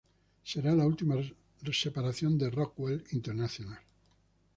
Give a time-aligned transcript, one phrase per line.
[0.43, 1.15] Será la última
[1.71, 3.77] separación de Rockwell International.